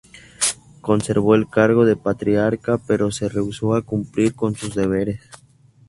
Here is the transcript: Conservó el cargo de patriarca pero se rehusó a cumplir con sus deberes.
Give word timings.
Conservó 0.81 1.35
el 1.35 1.47
cargo 1.47 1.85
de 1.85 1.95
patriarca 1.95 2.79
pero 2.87 3.11
se 3.11 3.29
rehusó 3.29 3.75
a 3.75 3.83
cumplir 3.83 4.33
con 4.33 4.55
sus 4.55 4.73
deberes. 4.73 5.21